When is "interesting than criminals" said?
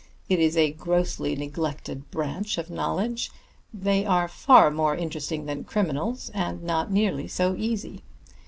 4.95-6.31